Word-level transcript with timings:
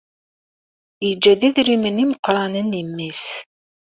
Yeǧǧa-d 1.07 1.41
idrimen 1.47 2.01
imeqqranen 2.03 2.79
i 2.79 2.83
mmi-s. 2.87 3.25